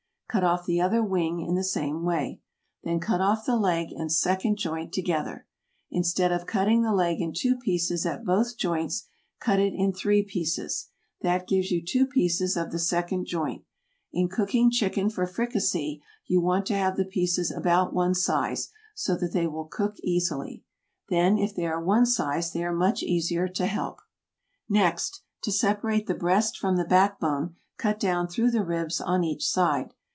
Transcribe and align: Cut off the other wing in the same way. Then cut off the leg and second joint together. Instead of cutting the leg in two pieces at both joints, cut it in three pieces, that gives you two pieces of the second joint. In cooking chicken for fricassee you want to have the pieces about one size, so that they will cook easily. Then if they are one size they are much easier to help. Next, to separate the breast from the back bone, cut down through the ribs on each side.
Cut 0.33 0.45
off 0.45 0.65
the 0.65 0.79
other 0.79 1.03
wing 1.03 1.41
in 1.41 1.55
the 1.55 1.61
same 1.65 2.03
way. 2.03 2.39
Then 2.85 3.01
cut 3.01 3.19
off 3.19 3.45
the 3.45 3.57
leg 3.57 3.89
and 3.91 4.09
second 4.09 4.55
joint 4.55 4.93
together. 4.93 5.45
Instead 5.89 6.31
of 6.31 6.45
cutting 6.45 6.83
the 6.83 6.93
leg 6.93 7.19
in 7.19 7.33
two 7.33 7.57
pieces 7.57 8.05
at 8.05 8.23
both 8.23 8.55
joints, 8.57 9.09
cut 9.41 9.59
it 9.59 9.73
in 9.73 9.91
three 9.91 10.23
pieces, 10.23 10.87
that 11.19 11.49
gives 11.49 11.69
you 11.69 11.83
two 11.85 12.07
pieces 12.07 12.55
of 12.55 12.71
the 12.71 12.79
second 12.79 13.25
joint. 13.25 13.65
In 14.13 14.29
cooking 14.29 14.71
chicken 14.71 15.09
for 15.09 15.27
fricassee 15.27 16.01
you 16.27 16.39
want 16.39 16.65
to 16.67 16.75
have 16.77 16.95
the 16.95 17.03
pieces 17.03 17.51
about 17.51 17.91
one 17.93 18.15
size, 18.15 18.69
so 18.95 19.17
that 19.17 19.33
they 19.33 19.47
will 19.47 19.65
cook 19.65 19.97
easily. 20.01 20.63
Then 21.09 21.37
if 21.37 21.53
they 21.53 21.65
are 21.65 21.83
one 21.83 22.05
size 22.05 22.53
they 22.53 22.63
are 22.63 22.71
much 22.73 23.03
easier 23.03 23.49
to 23.49 23.65
help. 23.65 23.99
Next, 24.69 25.23
to 25.41 25.51
separate 25.51 26.07
the 26.07 26.13
breast 26.15 26.57
from 26.57 26.77
the 26.77 26.85
back 26.85 27.19
bone, 27.19 27.55
cut 27.77 27.99
down 27.99 28.29
through 28.29 28.51
the 28.51 28.63
ribs 28.63 29.01
on 29.01 29.25
each 29.25 29.45
side. 29.45 29.93